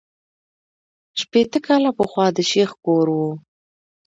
شپېته 1.19 1.59
کاله 1.65 1.91
پخوا 1.97 2.25
د 2.35 2.37
شیخ 2.51 2.71
کور 2.85 3.07
وو. 3.15 3.29